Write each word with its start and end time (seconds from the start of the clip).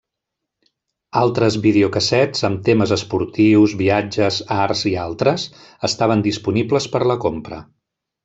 Altres 1.19 1.57
videocassets 1.65 2.45
amb 2.49 2.63
temes 2.69 2.93
esportius, 2.95 3.75
viatges, 3.83 4.41
art 4.65 4.83
i 4.93 4.95
altres, 5.03 5.47
estaven 5.91 6.25
disponibles 6.31 6.89
per 6.97 7.03
a 7.07 7.11
la 7.15 7.19
compra. 7.29 7.61